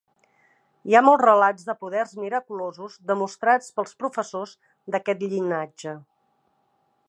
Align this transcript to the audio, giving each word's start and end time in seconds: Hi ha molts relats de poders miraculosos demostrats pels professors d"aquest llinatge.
Hi 0.91 0.95
ha 0.95 1.01
molts 1.07 1.25
relats 1.25 1.67
de 1.67 1.75
poders 1.81 2.15
miraculosos 2.23 2.97
demostrats 3.11 3.69
pels 3.77 3.95
professors 4.05 4.57
d"aquest 4.95 5.23
llinatge. 5.35 5.97